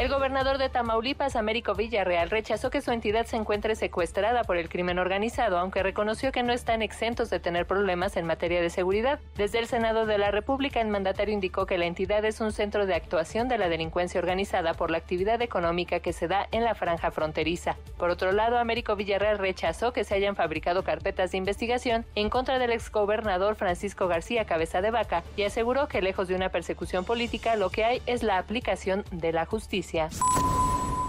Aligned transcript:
El 0.00 0.08
gobernador 0.08 0.56
de 0.56 0.70
Tamaulipas, 0.70 1.36
Américo 1.36 1.74
Villarreal, 1.74 2.30
rechazó 2.30 2.70
que 2.70 2.80
su 2.80 2.90
entidad 2.90 3.26
se 3.26 3.36
encuentre 3.36 3.76
secuestrada 3.76 4.44
por 4.44 4.56
el 4.56 4.70
crimen 4.70 4.98
organizado, 4.98 5.58
aunque 5.58 5.82
reconoció 5.82 6.32
que 6.32 6.42
no 6.42 6.54
están 6.54 6.80
exentos 6.80 7.28
de 7.28 7.38
tener 7.38 7.66
problemas 7.66 8.16
en 8.16 8.24
materia 8.24 8.62
de 8.62 8.70
seguridad. 8.70 9.20
Desde 9.36 9.58
el 9.58 9.66
Senado 9.66 10.06
de 10.06 10.16
la 10.16 10.30
República, 10.30 10.80
el 10.80 10.88
mandatario 10.88 11.34
indicó 11.34 11.66
que 11.66 11.76
la 11.76 11.84
entidad 11.84 12.24
es 12.24 12.40
un 12.40 12.52
centro 12.52 12.86
de 12.86 12.94
actuación 12.94 13.48
de 13.48 13.58
la 13.58 13.68
delincuencia 13.68 14.18
organizada 14.18 14.72
por 14.72 14.90
la 14.90 14.96
actividad 14.96 15.42
económica 15.42 16.00
que 16.00 16.14
se 16.14 16.28
da 16.28 16.48
en 16.50 16.64
la 16.64 16.74
franja 16.74 17.10
fronteriza. 17.10 17.76
Por 17.98 18.08
otro 18.08 18.32
lado, 18.32 18.56
Américo 18.56 18.96
Villarreal 18.96 19.36
rechazó 19.36 19.92
que 19.92 20.04
se 20.04 20.14
hayan 20.14 20.34
fabricado 20.34 20.82
carpetas 20.82 21.32
de 21.32 21.36
investigación 21.36 22.06
en 22.14 22.30
contra 22.30 22.58
del 22.58 22.72
exgobernador 22.72 23.54
Francisco 23.54 24.08
García 24.08 24.46
Cabeza 24.46 24.80
de 24.80 24.92
Vaca 24.92 25.24
y 25.36 25.42
aseguró 25.42 25.88
que 25.88 26.00
lejos 26.00 26.26
de 26.26 26.36
una 26.36 26.48
persecución 26.48 27.04
política, 27.04 27.54
lo 27.56 27.68
que 27.68 27.84
hay 27.84 28.00
es 28.06 28.22
la 28.22 28.38
aplicación 28.38 29.04
de 29.10 29.32
la 29.32 29.44
justicia. 29.44 29.89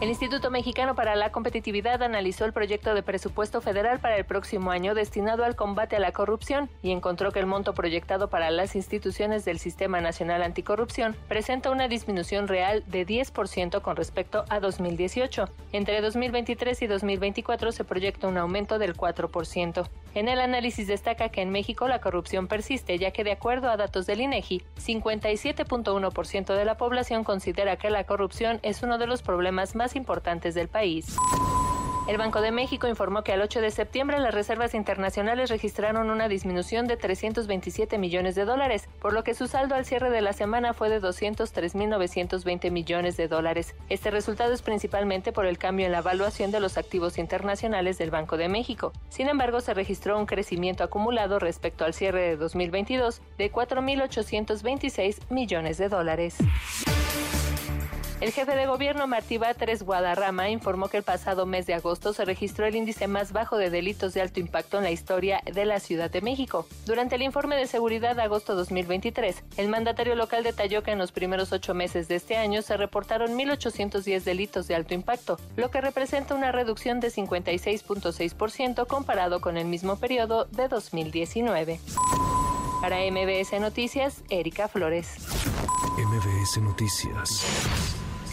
El 0.00 0.08
Instituto 0.10 0.50
Mexicano 0.50 0.94
para 0.94 1.14
la 1.14 1.30
Competitividad 1.30 2.02
analizó 2.02 2.44
el 2.44 2.52
proyecto 2.52 2.94
de 2.94 3.02
presupuesto 3.02 3.60
federal 3.60 4.00
para 4.00 4.16
el 4.16 4.24
próximo 4.24 4.70
año 4.70 4.94
destinado 4.94 5.44
al 5.44 5.56
combate 5.56 5.96
a 5.96 6.00
la 6.00 6.12
corrupción 6.12 6.68
y 6.82 6.90
encontró 6.90 7.30
que 7.30 7.38
el 7.38 7.46
monto 7.46 7.74
proyectado 7.74 8.28
para 8.28 8.50
las 8.50 8.74
instituciones 8.74 9.44
del 9.44 9.58
Sistema 9.58 10.00
Nacional 10.00 10.42
Anticorrupción 10.42 11.16
presenta 11.28 11.70
una 11.70 11.88
disminución 11.88 12.48
real 12.48 12.82
de 12.88 13.06
10% 13.06 13.80
con 13.80 13.96
respecto 13.96 14.44
a 14.50 14.60
2018. 14.60 15.48
Entre 15.72 16.00
2023 16.00 16.82
y 16.82 16.86
2024 16.86 17.72
se 17.72 17.84
proyecta 17.84 18.26
un 18.26 18.36
aumento 18.36 18.78
del 18.78 18.96
4%. 18.96 19.88
En 20.14 20.28
el 20.28 20.40
análisis 20.40 20.86
destaca 20.86 21.28
que 21.28 21.42
en 21.42 21.50
México 21.50 21.88
la 21.88 22.00
corrupción 22.00 22.46
persiste, 22.46 22.98
ya 22.98 23.10
que 23.10 23.24
de 23.24 23.32
acuerdo 23.32 23.68
a 23.68 23.76
datos 23.76 24.06
del 24.06 24.20
INEGI, 24.20 24.62
57.1% 24.78 26.54
de 26.54 26.64
la 26.64 26.76
población 26.76 27.24
considera 27.24 27.76
que 27.76 27.90
la 27.90 28.04
corrupción 28.04 28.60
es 28.62 28.84
uno 28.84 28.98
de 28.98 29.08
los 29.08 29.22
problemas 29.22 29.74
más 29.74 29.96
importantes 29.96 30.54
del 30.54 30.68
país. 30.68 31.16
El 32.06 32.18
Banco 32.18 32.42
de 32.42 32.52
México 32.52 32.86
informó 32.86 33.24
que 33.24 33.32
al 33.32 33.40
8 33.40 33.62
de 33.62 33.70
septiembre 33.70 34.18
las 34.18 34.34
reservas 34.34 34.74
internacionales 34.74 35.48
registraron 35.48 36.10
una 36.10 36.28
disminución 36.28 36.86
de 36.86 36.98
327 36.98 37.96
millones 37.96 38.34
de 38.34 38.44
dólares, 38.44 38.90
por 39.00 39.14
lo 39.14 39.24
que 39.24 39.32
su 39.32 39.46
saldo 39.46 39.74
al 39.74 39.86
cierre 39.86 40.10
de 40.10 40.20
la 40.20 40.34
semana 40.34 40.74
fue 40.74 40.90
de 40.90 41.00
203.920 41.00 42.70
millones 42.70 43.16
de 43.16 43.26
dólares. 43.26 43.74
Este 43.88 44.10
resultado 44.10 44.52
es 44.52 44.60
principalmente 44.60 45.32
por 45.32 45.46
el 45.46 45.56
cambio 45.56 45.86
en 45.86 45.92
la 45.92 45.98
evaluación 45.98 46.50
de 46.50 46.60
los 46.60 46.76
activos 46.76 47.16
internacionales 47.16 47.96
del 47.96 48.10
Banco 48.10 48.36
de 48.36 48.50
México. 48.50 48.92
Sin 49.08 49.30
embargo, 49.30 49.62
se 49.62 49.72
registró 49.72 50.18
un 50.18 50.26
crecimiento 50.26 50.84
acumulado 50.84 51.38
respecto 51.38 51.86
al 51.86 51.94
cierre 51.94 52.20
de 52.20 52.36
2022 52.36 53.22
de 53.38 53.50
4.826 53.50 55.20
millones 55.30 55.78
de 55.78 55.88
dólares. 55.88 56.36
El 58.24 58.32
jefe 58.32 58.56
de 58.56 58.66
gobierno 58.66 59.06
Martí 59.06 59.36
Batres 59.36 59.82
Guadarrama 59.82 60.48
informó 60.48 60.88
que 60.88 60.96
el 60.96 61.02
pasado 61.02 61.44
mes 61.44 61.66
de 61.66 61.74
agosto 61.74 62.14
se 62.14 62.24
registró 62.24 62.64
el 62.64 62.74
índice 62.74 63.06
más 63.06 63.32
bajo 63.32 63.58
de 63.58 63.68
delitos 63.68 64.14
de 64.14 64.22
alto 64.22 64.40
impacto 64.40 64.78
en 64.78 64.84
la 64.84 64.90
historia 64.90 65.42
de 65.44 65.66
la 65.66 65.78
Ciudad 65.78 66.10
de 66.10 66.22
México. 66.22 66.66
Durante 66.86 67.16
el 67.16 67.22
informe 67.22 67.54
de 67.54 67.66
seguridad 67.66 68.16
de 68.16 68.22
agosto 68.22 68.54
2023, 68.54 69.42
el 69.58 69.68
mandatario 69.68 70.14
local 70.14 70.42
detalló 70.42 70.82
que 70.82 70.92
en 70.92 70.98
los 70.98 71.12
primeros 71.12 71.52
ocho 71.52 71.74
meses 71.74 72.08
de 72.08 72.14
este 72.14 72.38
año 72.38 72.62
se 72.62 72.78
reportaron 72.78 73.36
1.810 73.36 74.22
delitos 74.22 74.68
de 74.68 74.74
alto 74.74 74.94
impacto, 74.94 75.38
lo 75.56 75.70
que 75.70 75.82
representa 75.82 76.34
una 76.34 76.50
reducción 76.50 77.00
de 77.00 77.08
56.6% 77.08 78.86
comparado 78.86 79.42
con 79.42 79.58
el 79.58 79.66
mismo 79.66 79.96
periodo 79.96 80.46
de 80.46 80.68
2019. 80.68 81.78
Para 82.80 83.00
MBS 83.00 83.60
Noticias, 83.60 84.22
Erika 84.30 84.68
Flores. 84.68 85.16
MBS 85.98 86.62
Noticias. 86.62 88.03